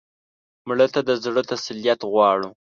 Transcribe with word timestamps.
مړه 0.67 0.87
ته 0.93 0.99
د 1.07 1.11
زړه 1.23 1.41
تسلیت 1.51 1.99
غواړو 2.11 2.49